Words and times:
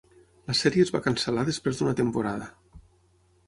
La 0.51 0.55
sèrie 0.59 0.85
es 0.85 0.91
va 0.95 1.01
cancel·lar 1.09 1.45
després 1.51 1.81
d'una 1.83 1.95
temporada. 2.03 2.51